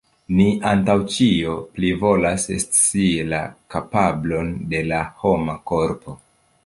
Ni 0.35 0.45
antaŭ 0.69 0.93
ĉio 1.15 1.57
plivolas 1.75 2.45
scii 2.63 3.11
la 3.35 3.43
kapablon 3.75 4.51
de 4.73 4.85
la 4.93 5.03
homa 5.21 5.57
korpo. 5.75 6.17